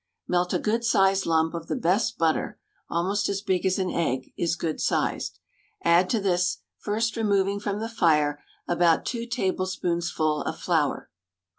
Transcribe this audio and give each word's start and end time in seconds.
Melt 0.27 0.51
a 0.51 0.57
good 0.57 0.83
sized 0.83 1.27
lump 1.27 1.53
of 1.53 1.67
the 1.67 1.75
best 1.75 2.17
butter— 2.17 2.57
almost 2.89 3.29
as 3.29 3.43
big 3.43 3.67
as 3.67 3.77
an 3.77 3.91
egg, 3.91 4.33
is 4.35 4.55
good 4.55 4.81
sized. 4.81 5.37
Add 5.83 6.09
to 6.09 6.19
this, 6.19 6.63
first 6.75 7.15
removing 7.15 7.59
from 7.59 7.79
the 7.79 7.87
fire, 7.87 8.43
about 8.67 9.05
two 9.05 9.27
tablespoonsful 9.27 10.41
of 10.43 10.57
flour. 10.57 11.11